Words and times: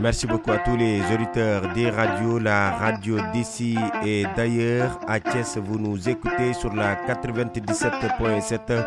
Merci 0.00 0.28
beaucoup 0.28 0.52
à 0.52 0.58
tous 0.58 0.76
les 0.76 1.00
auditeurs 1.12 1.72
des 1.74 1.90
radios, 1.90 2.38
la 2.38 2.70
radio 2.70 3.16
d'ici 3.32 3.76
et 4.06 4.24
d'ailleurs. 4.36 5.00
À 5.08 5.18
vous 5.56 5.78
nous 5.78 6.08
écoutez 6.08 6.52
sur 6.54 6.72
la 6.72 6.94
97.7. 6.94 8.84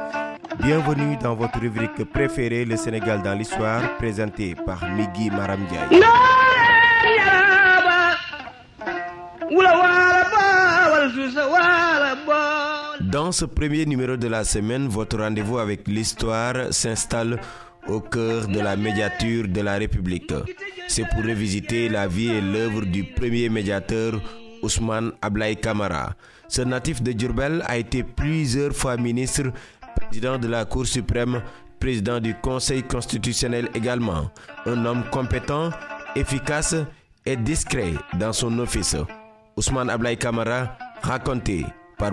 Bienvenue 0.64 1.18
dans 1.18 1.36
votre 1.36 1.60
rubrique 1.60 2.06
préférée, 2.14 2.64
le 2.64 2.78
Sénégal 2.78 3.22
dans 3.24 3.34
l'histoire, 3.34 3.98
présentée 3.98 4.56
par 4.66 4.88
Migui 4.90 5.30
Maramdiaye. 5.30 6.02
Dans 13.02 13.34
ce 13.34 13.44
premier 13.44 13.86
numéro 13.86 14.16
de 14.16 14.28
la 14.30 14.46
semaine, 14.46 14.88
votre 14.88 15.18
rendez-vous 15.20 15.58
avec 15.58 15.86
l'histoire 15.90 16.72
s'installe 16.72 17.38
au 17.88 18.00
cœur 18.00 18.48
de 18.48 18.60
la 18.60 18.76
médiature 18.76 19.48
de 19.48 19.62
la 19.62 19.76
République. 19.78 20.34
C'est 20.88 21.08
pour 21.10 21.24
revisiter 21.24 21.90
la 21.90 22.08
vie 22.08 22.30
et 22.30 22.42
l'œuvre 22.42 22.82
du 22.86 23.04
premier 23.04 23.50
médiateur 23.50 24.20
Ousmane 24.62 25.12
Ablaï 25.22 25.56
Kamara. 25.58 26.14
Ce 26.48 26.62
natif 26.62 27.02
de 27.02 27.12
Djurbel 27.18 27.64
a 27.66 27.78
été 27.78 28.04
plusieurs 28.04 28.74
fois 28.74 28.98
ministre, 28.98 29.52
président 29.96 30.38
de 30.38 30.48
la 30.48 30.66
Cour 30.66 30.86
suprême, 30.86 31.42
président 31.80 32.20
du 32.20 32.36
Conseil 32.36 32.84
constitutionnel 32.84 33.70
également. 33.74 34.30
Un 34.66 34.86
homme 34.86 35.04
compétent, 35.12 35.72
efficace 36.16 36.76
et 37.26 37.36
discret 37.36 37.94
dans 38.20 38.34
son 38.34 38.58
office. 38.60 38.96
Ousmane 39.58 39.90
Ablaï 39.90 40.18
Kamara 40.18 40.78
raconté 41.02 41.66
par. 42.02 42.12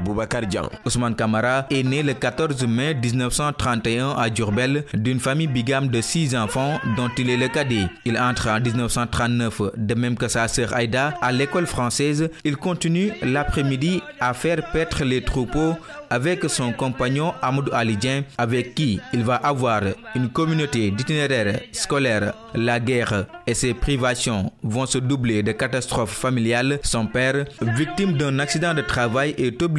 Ousmane 0.84 1.15
Kamara 1.15 1.66
est 1.70 1.83
né 1.83 2.02
le 2.02 2.12
14 2.15 2.66
mai 2.66 2.95
1931 2.95 4.11
à 4.11 4.33
Djurbel 4.33 4.84
d'une 4.95 5.19
famille 5.20 5.47
bigame 5.47 5.88
de 5.88 6.01
six 6.01 6.37
enfants 6.37 6.78
dont 6.97 7.09
il 7.16 7.30
est 7.30 7.37
le 7.37 7.48
cadet. 7.48 7.87
Il 8.05 8.19
entre 8.19 8.48
en 8.48 8.61
1939 8.61 9.62
de 9.77 9.95
même 9.95 10.17
que 10.17 10.28
sa 10.28 10.47
sœur 10.48 10.75
Aïda 10.75 11.14
à 11.22 11.33
l'école 11.33 11.67
française. 11.67 12.30
Il 12.45 12.56
continue 12.56 13.12
l'après-midi 13.22 14.03
à 14.20 14.34
faire 14.34 14.70
paître 14.72 15.05
les 15.05 15.22
troupeaux 15.22 15.75
avec 16.11 16.45
son 16.48 16.73
compagnon 16.73 17.34
Amadou 17.42 17.70
Alidien 17.73 18.25
avec 18.39 18.75
qui 18.75 19.00
il 19.12 19.25
va 19.25 19.36
avoir 19.36 19.83
une 20.14 20.28
communauté 20.30 20.91
d'itinéraires 20.91 21.61
scolaires. 21.73 22.34
La 22.55 22.80
guerre 22.80 23.27
et 23.47 23.55
ses 23.55 23.75
privations 23.75 24.50
vont 24.62 24.86
se 24.86 24.98
doubler 24.98 25.42
de 25.42 25.52
catastrophes 25.52 26.14
familiales. 26.17 26.78
Son 26.83 27.06
père, 27.06 27.45
victime 27.61 28.14
d'un 28.14 28.39
accident 28.39 28.73
de 28.75 28.80
travail, 28.83 29.34
est 29.39 29.61
obligé 29.62 29.78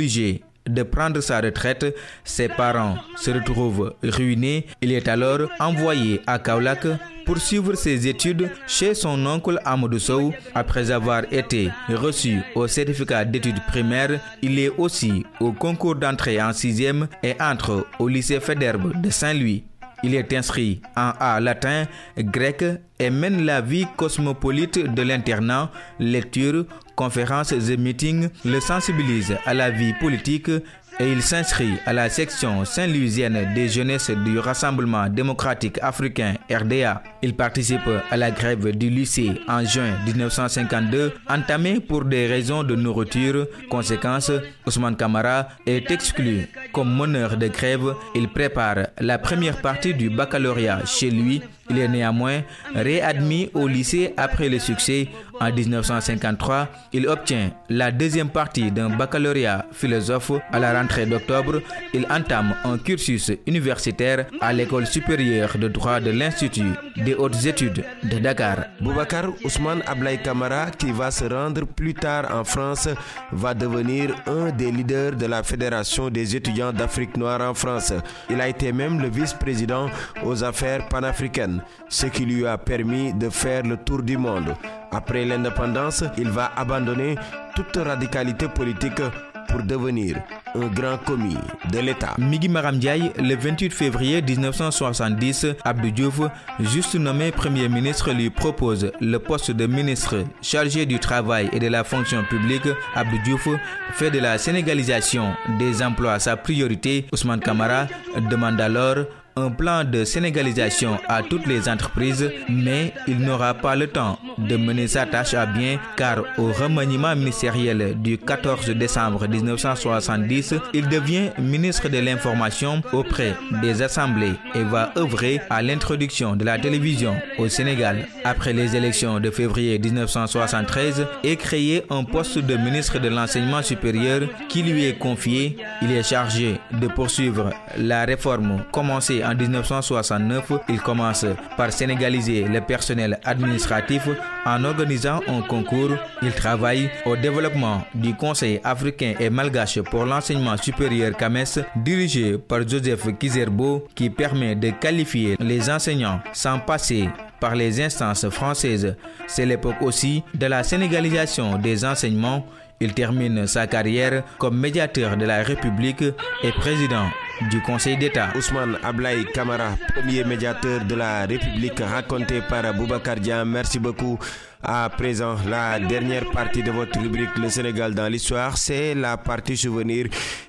de 0.67 0.83
prendre 0.83 1.19
sa 1.21 1.41
retraite, 1.41 1.95
ses 2.23 2.47
parents 2.47 2.97
se 3.17 3.31
retrouvent 3.31 3.95
ruinés. 4.03 4.67
Il 4.81 4.91
est 4.91 5.07
alors 5.07 5.49
envoyé 5.59 6.21
à 6.27 6.39
Kaulak 6.39 6.85
pour 7.25 7.37
suivre 7.37 7.75
ses 7.75 8.07
études 8.07 8.49
chez 8.67 8.93
son 8.93 9.25
oncle 9.25 9.59
Amadou 9.65 9.99
Sow. 9.99 10.33
Après 10.55 10.91
avoir 10.91 11.23
été 11.31 11.69
reçu 11.89 12.39
au 12.55 12.67
certificat 12.67 13.25
d'études 13.25 13.65
primaires, 13.67 14.19
il 14.41 14.59
est 14.59 14.69
aussi 14.77 15.25
au 15.39 15.51
concours 15.51 15.95
d'entrée 15.95 16.41
en 16.41 16.53
sixième 16.53 17.07
et 17.23 17.35
entre 17.39 17.85
au 17.99 18.07
lycée 18.07 18.39
Federbe 18.39 18.99
de 19.01 19.09
Saint-Louis. 19.09 19.63
Il 20.01 20.15
est 20.15 20.31
inscrit 20.33 20.81
en 20.95 21.11
A 21.19 21.41
latin, 21.41 21.85
grec 22.17 22.63
et 22.99 23.09
mène 23.09 23.45
la 23.45 23.59
vie 23.59 23.85
cosmopolite 23.97 24.93
de 24.93 25.01
l'internat, 25.01 25.71
lecture, 25.99 26.65
conférences 26.99 27.53
et 27.53 27.77
meetings, 27.77 28.27
le 28.43 28.59
sensibilise 28.59 29.37
à 29.45 29.53
la 29.53 29.69
vie 29.69 29.93
politique 29.93 30.51
et 30.99 31.09
il 31.09 31.21
s'inscrit 31.21 31.75
à 31.85 31.93
la 31.93 32.09
section 32.09 32.65
saint-louisienne 32.65 33.53
des 33.55 33.69
jeunesses 33.69 34.11
du 34.11 34.37
Rassemblement 34.37 35.07
démocratique 35.07 35.79
africain 35.81 36.33
RDA. 36.51 37.01
Il 37.21 37.37
participe 37.37 37.89
à 38.11 38.17
la 38.17 38.31
grève 38.31 38.75
du 38.75 38.89
lycée 38.89 39.31
en 39.47 39.63
juin 39.63 39.93
1952, 40.05 41.13
entamée 41.29 41.79
pour 41.79 42.03
des 42.03 42.27
raisons 42.27 42.63
de 42.63 42.75
nourriture. 42.75 43.47
Conséquence, 43.69 44.31
Ousmane 44.67 44.97
Kamara 44.97 45.47
est 45.65 45.89
exclu 45.89 46.49
comme 46.73 46.93
meneur 46.93 47.37
de 47.37 47.47
grève. 47.47 47.95
Il 48.13 48.27
prépare 48.27 48.87
la 48.99 49.17
première 49.19 49.61
partie 49.61 49.93
du 49.93 50.09
baccalauréat 50.09 50.85
chez 50.85 51.11
lui. 51.11 51.41
Il 51.69 51.77
est 51.77 51.87
néanmoins 51.87 52.41
réadmis 52.73 53.49
au 53.53 53.67
lycée 53.67 54.13
après 54.17 54.49
le 54.49 54.59
succès. 54.59 55.07
En 55.39 55.51
1953, 55.53 56.67
il 56.93 57.07
obtient 57.07 57.51
la 57.69 57.91
deuxième 57.91 58.29
partie 58.29 58.71
d'un 58.71 58.89
baccalauréat 58.89 59.65
philosophe. 59.71 60.31
À 60.51 60.59
la 60.59 60.73
rentrée 60.79 61.05
d'octobre, 61.05 61.61
il 61.93 62.05
entame 62.11 62.55
un 62.65 62.77
cursus 62.77 63.31
universitaire 63.47 64.25
à 64.41 64.51
l'école 64.51 64.85
supérieure 64.87 65.57
de 65.57 65.67
droit 65.67 65.99
de 65.99 66.11
l'Institut 66.11 66.73
des 66.97 67.13
hautes 67.15 67.45
études 67.45 67.83
de 68.03 68.19
Dakar. 68.19 68.65
Boubacar 68.81 69.25
Ousmane 69.43 69.81
Ablaï 69.87 70.21
Kamara, 70.21 70.71
qui 70.71 70.91
va 70.91 71.11
se 71.11 71.25
rendre 71.25 71.65
plus 71.65 71.93
tard 71.93 72.27
en 72.35 72.43
France, 72.43 72.89
va 73.31 73.53
devenir 73.53 74.15
un 74.27 74.49
des 74.51 74.71
leaders 74.71 75.15
de 75.15 75.25
la 75.25 75.43
Fédération 75.43 76.09
des 76.09 76.35
étudiants 76.35 76.73
d'Afrique 76.73 77.15
noire 77.15 77.41
en 77.41 77.53
France. 77.53 77.93
Il 78.29 78.41
a 78.41 78.47
été 78.47 78.71
même 78.71 78.99
le 78.99 79.09
vice-président 79.09 79.89
aux 80.23 80.43
affaires 80.43 80.87
panafricaines, 80.89 81.58
ce 81.87 82.07
qui 82.07 82.25
lui 82.25 82.45
a 82.45 82.57
permis 82.57 83.13
de 83.13 83.29
faire 83.29 83.63
le 83.63 83.77
tour 83.77 84.01
du 84.03 84.17
monde. 84.17 84.55
Après 84.91 85.25
l'indépendance, 85.25 86.03
il 86.17 86.29
va 86.29 86.51
abandonner 86.55 87.15
toute 87.55 87.75
radicalité 87.77 88.47
politique 88.47 89.01
pour 89.49 89.63
devenir 89.63 90.17
un 90.55 90.67
grand 90.67 90.97
commis 90.97 91.37
de 91.71 91.79
l'État. 91.79 92.15
Migi 92.17 92.47
Maramdiaye, 92.49 93.11
le 93.17 93.35
28 93.35 93.71
février 93.71 94.21
1970, 94.21 95.47
Abdou 95.65 95.91
Diouf, 95.91 96.21
juste 96.59 96.95
nommé 96.95 97.31
Premier 97.31 97.67
ministre, 97.67 98.11
lui 98.11 98.29
propose 98.29 98.91
le 99.01 99.17
poste 99.17 99.51
de 99.51 99.65
ministre 99.65 100.23
chargé 100.41 100.85
du 100.85 100.99
travail 100.99 101.49
et 101.53 101.59
de 101.59 101.67
la 101.67 101.83
fonction 101.83 102.23
publique. 102.23 102.67
Abdou 102.95 103.17
Diouf 103.23 103.47
fait 103.93 104.11
de 104.11 104.19
la 104.19 104.37
sénégalisation 104.37 105.33
des 105.57 105.81
emplois 105.83 106.19
sa 106.19 106.37
priorité. 106.37 107.05
Ousmane 107.11 107.39
Kamara 107.39 107.87
demande 108.29 108.61
alors 108.61 109.05
un 109.39 109.51
plan 109.51 109.83
de 109.83 110.03
sénégalisation 110.03 110.97
à 111.07 111.23
toutes 111.23 111.47
les 111.47 111.69
entreprises, 111.69 112.29
mais 112.49 112.93
il 113.07 113.19
n'aura 113.19 113.53
pas 113.53 113.75
le 113.75 113.87
temps 113.87 114.19
de 114.37 114.55
mener 114.57 114.87
sa 114.87 115.05
tâche 115.05 115.33
à 115.33 115.45
bien 115.45 115.79
car 115.95 116.23
au 116.37 116.51
remaniement 116.51 117.15
ministériel 117.15 117.95
du 118.01 118.17
14 118.17 118.69
décembre 118.71 119.27
1970, 119.27 120.55
il 120.73 120.87
devient 120.87 121.29
ministre 121.37 121.89
de 121.89 121.97
l'Information 121.99 122.81
auprès 122.93 123.35
des 123.61 123.81
assemblées 123.81 124.33
et 124.55 124.63
va 124.63 124.91
œuvrer 124.97 125.41
à 125.49 125.61
l'introduction 125.61 126.35
de 126.35 126.45
la 126.45 126.57
télévision 126.57 127.15
au 127.37 127.47
Sénégal. 127.47 128.07
Après 128.23 128.53
les 128.53 128.75
élections 128.75 129.19
de 129.19 129.29
février 129.31 129.77
1973, 129.79 131.05
est 131.23 131.35
créé 131.35 131.83
un 131.89 132.03
poste 132.03 132.39
de 132.39 132.55
ministre 132.57 132.99
de 132.99 133.07
l'Enseignement 133.09 133.61
supérieur 133.61 134.21
qui 134.47 134.63
lui 134.63 134.85
est 134.85 134.97
confié. 134.97 135.57
Il 135.81 135.91
est 135.91 136.03
chargé 136.03 136.59
de 136.71 136.87
poursuivre 136.87 137.51
la 137.77 138.03
réforme 138.03 138.63
commencée 138.71 139.23
en 139.23 139.33
1969, 139.33 140.51
il 140.67 140.81
commence 140.81 141.25
par 141.55 141.71
sénégaliser 141.71 142.43
le 142.43 142.59
personnel 142.59 143.17
administratif 143.23 144.09
en 144.45 144.63
organisant 144.65 145.21
un 145.27 145.41
concours. 145.41 145.91
Il 146.21 146.33
travaille 146.33 146.89
au 147.05 147.15
développement 147.15 147.81
du 147.95 148.13
Conseil 148.13 148.59
africain 148.63 149.13
et 149.19 149.29
malgache 149.29 149.79
pour 149.83 150.05
l'enseignement 150.05 150.57
supérieur 150.57 151.15
CAMES, 151.15 151.63
dirigé 151.77 152.37
par 152.37 152.67
Joseph 152.67 153.17
Kizerbo, 153.17 153.87
qui 153.95 154.09
permet 154.09 154.55
de 154.55 154.71
qualifier 154.71 155.37
les 155.39 155.69
enseignants 155.69 156.19
sans 156.33 156.59
passer 156.59 157.07
par 157.39 157.55
les 157.55 157.81
instances 157.81 158.27
françaises. 158.29 158.95
C'est 159.27 159.45
l'époque 159.45 159.81
aussi 159.81 160.23
de 160.33 160.45
la 160.45 160.63
sénégalisation 160.63 161.57
des 161.57 161.85
enseignements. 161.85 162.45
Il 162.81 162.93
termine 162.93 163.45
sa 163.45 163.67
carrière 163.67 164.23
comme 164.37 164.57
médiateur 164.57 165.17
de 165.17 165.25
la 165.25 165.43
République 165.43 166.03
et 166.43 166.51
président 166.53 167.07
du 167.51 167.61
Conseil 167.61 167.97
d'État. 167.97 168.29
Ousmane 168.35 168.77
Ablaï 168.83 169.25
Kamara, 169.33 169.71
premier 169.93 170.23
médiateur 170.23 170.85
de 170.85 170.95
la 170.95 171.25
République, 171.25 171.79
raconté 171.79 172.41
par 172.41 172.73
Boubacar. 172.73 173.17
Merci 173.45 173.79
beaucoup. 173.79 174.17
À 174.61 174.89
présent, 174.89 175.35
la 175.47 175.79
dernière 175.79 176.29
partie 176.31 176.63
de 176.63 176.71
votre 176.71 176.99
rubrique 176.99 177.37
Le 177.37 177.49
Sénégal 177.49 177.93
dans 177.95 178.07
l'histoire, 178.09 178.57
c'est 178.57 178.93
la 178.93 179.15
partie 179.15 179.55
souvenir 179.55 180.07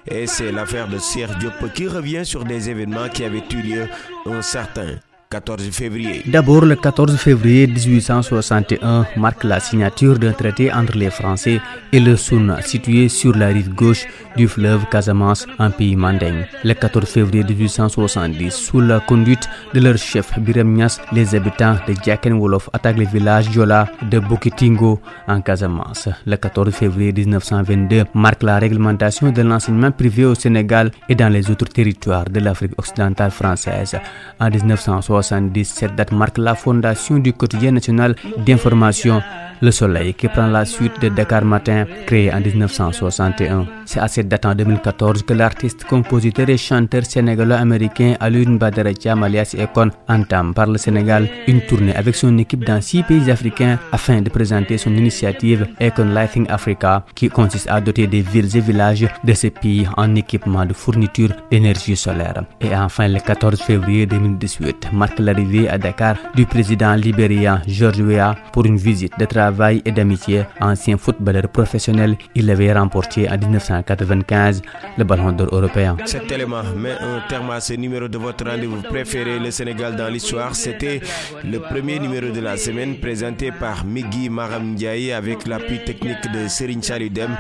et 0.09 0.27
c'est 0.27 0.51
l'affaire 0.51 0.89
de 0.89 0.99
Serge 0.99 1.39
Diop 1.39 1.73
qui 1.75 1.87
revient 1.87 2.25
sur 2.25 2.45
des 2.45 2.71
événements 2.71 3.09
qui 3.09 3.25
avaient 3.25 3.45
eu 3.53 3.63
lieu 3.63 3.89
un 4.27 4.43
certain 4.43 4.97
14 5.33 5.71
février. 5.71 6.23
D'abord, 6.27 6.65
le 6.65 6.75
14 6.75 7.17
février 7.17 7.69
1861 7.69 9.07
marque 9.17 9.45
la 9.45 9.61
signature 9.61 10.19
d'un 10.19 10.33
traité 10.33 10.73
entre 10.73 10.97
les 10.99 11.09
Français 11.11 11.61
et 11.93 12.01
le 12.01 12.17
Soun, 12.17 12.57
situé 12.63 13.09
sur 13.09 13.37
la 13.37 13.47
rive 13.47 13.73
gauche 13.73 14.09
du 14.37 14.49
fleuve 14.49 14.87
Casamance, 14.91 15.47
en 15.61 15.71
pays 15.71 15.95
manding. 15.95 16.43
Le 16.65 16.75
14 16.75 17.05
février 17.05 17.45
1870, 17.45 18.51
sous 18.51 18.81
la 18.81 18.99
conduite 18.99 19.49
de 19.73 19.79
leur 19.79 19.97
chef 19.99 20.37
Biram 20.41 20.73
Nias, 20.73 20.99
les 21.13 21.33
habitants 21.37 21.77
de 21.87 21.95
Djaken 21.95 22.33
Wolof 22.33 22.69
attaquent 22.73 22.99
le 22.99 23.07
village 23.07 23.53
Jola 23.53 23.87
de 24.11 24.19
Bokitingo 24.19 25.01
en 25.29 25.41
Casamance. 25.43 26.09
Le 26.27 26.35
14 26.39 26.73
février 26.75 27.13
1922 27.13 28.03
marque 28.15 28.43
la 28.43 28.59
réglementation 28.59 29.31
de 29.31 29.43
l'enseignement 29.43 29.93
privé 29.93 30.25
au 30.25 30.35
Sénégal 30.35 30.91
et 31.09 31.15
dans 31.15 31.29
les 31.29 31.49
autres 31.53 31.69
territoires 31.69 32.25
de 32.25 32.41
l'Afrique 32.41 32.73
occidentale 32.79 33.31
française. 33.31 33.97
En 34.41 34.51
1960, 34.51 35.20
1970. 35.21 35.65
Cette 35.75 35.95
date 35.97 36.13
marque 36.13 36.39
la 36.39 36.55
fondation 36.55 37.19
du 37.19 37.33
quotidien 37.33 37.73
national 37.73 38.15
d'information 38.47 39.23
Le 39.63 39.71
Soleil 39.71 40.15
qui 40.15 40.27
prend 40.29 40.47
la 40.47 40.65
suite 40.65 40.99
de 41.03 41.11
Dakar 41.11 41.45
Matin 41.45 41.85
créé 42.07 42.33
en 42.33 42.41
1961. 42.41 43.67
C'est 43.85 44.01
à 44.01 44.09
cette 44.09 44.29
date 44.29 44.47
en 44.47 44.55
2014 44.55 45.23
que 45.23 45.35
l'artiste, 45.35 45.85
compositeur 45.85 46.49
et 46.49 46.57
chanteur 46.57 47.05
sénégalo-américain 47.05 48.15
Alun 48.21 48.57
Badara 48.57 48.95
Thiam 48.95 49.23
alias 49.23 49.55
Ekon 49.59 49.91
entame 50.09 50.55
par 50.55 50.67
le 50.67 50.79
Sénégal 50.79 51.29
une 51.47 51.61
tournée 51.61 51.95
avec 51.95 52.15
son 52.15 52.39
équipe 52.39 52.65
dans 52.65 52.81
six 52.81 53.03
pays 53.03 53.31
africains 53.31 53.79
afin 53.93 54.23
de 54.23 54.31
présenter 54.31 54.79
son 54.79 54.95
initiative 54.97 55.67
Econ 55.79 56.07
Lighting 56.07 56.47
Africa 56.49 57.05
qui 57.15 57.29
consiste 57.29 57.69
à 57.69 57.83
doter 57.83 58.07
des 58.07 58.23
villes 58.23 58.57
et 58.57 58.61
villages 58.61 59.07
de 59.25 59.33
ces 59.35 59.51
pays 59.51 59.87
en 59.99 60.15
équipement 60.15 60.65
de 60.65 60.73
fourniture 60.73 61.33
d'énergie 61.51 61.97
solaire. 61.97 62.45
Et 62.63 62.75
enfin, 62.75 63.09
le 63.09 63.19
14 63.19 63.61
février 63.61 64.07
2018 64.07 64.89
l'arrivée 65.19 65.69
à 65.69 65.79
Dakar 65.79 66.17
du 66.35 66.47
président 66.47 66.95
libérien 66.95 67.63
George 67.67 68.01
Weah 68.01 68.35
pour 68.53 68.65
une 68.67 68.77
visite 68.77 69.13
de 69.19 69.25
travail 69.25 69.83
et 69.85 69.93
d'amitié. 69.93 70.45
Ancien 70.61 70.97
footballeur 70.97 71.49
professionnel, 71.49 72.17
il 72.35 72.49
avait 72.51 72.73
remporté 72.73 73.29
en 73.29 73.37
1995 73.39 74.63
le 74.99 75.05
ballon 75.05 75.33
d'or 75.33 75.49
européen. 75.53 75.97
Cet 76.07 76.31
élément 76.33 76.63
met 76.77 76.93
un 76.93 77.21
terme 77.29 77.51
à 77.51 77.61
ce 77.61 77.75
numéro 77.75 78.09
de 78.09 78.19
votre 78.19 78.45
rendez-vous 78.49 78.83
préféré, 78.83 79.39
le 79.39 79.51
Sénégal 79.51 79.97
dans 79.97 80.09
l'histoire. 80.09 80.55
C'était 80.55 81.01
le 81.45 81.59
premier 81.59 81.99
numéro 81.99 82.29
de 82.31 82.41
la 82.41 82.57
semaine 82.57 82.97
présenté 82.99 83.51
par 83.53 83.85
Migui 83.85 84.29
Maram 84.29 84.73
Ndiaye 84.73 85.13
avec 85.13 85.47
l'appui 85.47 85.79
technique 85.85 86.31
de 86.33 86.49
Serine 86.49 86.83
Chaludem. 86.83 87.37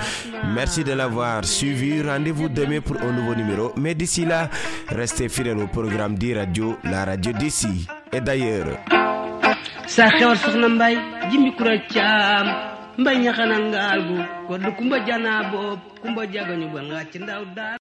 Merci 0.55 0.84
de 0.84 0.93
l'avoir 0.93 1.44
suivi. 1.44 2.02
Rendez-vous 2.02 2.49
demain 2.49 2.81
pour 2.81 2.96
un 3.00 3.12
nouveau 3.12 3.34
numéro. 3.34 3.73
Mais 3.76 3.94
d'ici 3.94 4.25
là, 4.25 4.49
restez 4.88 5.28
fidèles 5.28 5.58
au 5.58 5.66
programme 5.66 6.16
d'e-radio, 6.16 6.76
la 6.84 7.05
radio 7.05 7.32
d'ici 7.66 7.86
et 8.12 8.20
d'ailleurs. 8.20 8.78
sa 9.86 10.08
xewar 10.16 10.36
soxna 10.36 10.68
mbay 10.68 10.94
jimbi 11.30 11.50
kura 11.56 11.76
caam 11.92 12.46
mbay 12.98 13.16
ñaxana 13.24 13.56
ngaal 13.58 14.00
gu 14.08 14.16
ko 14.46 14.58
du 14.58 14.70
kumba 14.78 14.96
jana 15.06 15.50
boob 15.50 15.80
kumba 16.02 16.22
jagañu 16.32 16.66
daal 17.56 17.76